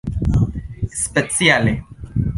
[1.03, 1.73] speciale